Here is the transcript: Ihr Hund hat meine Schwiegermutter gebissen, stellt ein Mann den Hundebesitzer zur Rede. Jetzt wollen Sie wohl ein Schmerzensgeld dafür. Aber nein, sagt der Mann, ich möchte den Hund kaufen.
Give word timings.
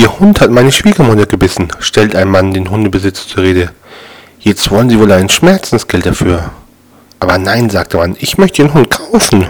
Ihr 0.00 0.18
Hund 0.18 0.40
hat 0.40 0.50
meine 0.50 0.72
Schwiegermutter 0.72 1.26
gebissen, 1.26 1.68
stellt 1.78 2.16
ein 2.16 2.30
Mann 2.30 2.54
den 2.54 2.70
Hundebesitzer 2.70 3.28
zur 3.28 3.42
Rede. 3.42 3.70
Jetzt 4.38 4.70
wollen 4.70 4.88
Sie 4.88 4.98
wohl 4.98 5.12
ein 5.12 5.28
Schmerzensgeld 5.28 6.06
dafür. 6.06 6.52
Aber 7.18 7.36
nein, 7.36 7.68
sagt 7.68 7.92
der 7.92 8.00
Mann, 8.00 8.16
ich 8.18 8.38
möchte 8.38 8.62
den 8.62 8.72
Hund 8.72 8.88
kaufen. 8.88 9.44